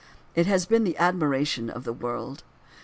[0.33, 2.43] It has been the admiration of the world.